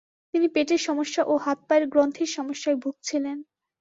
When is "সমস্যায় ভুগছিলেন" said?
2.37-3.37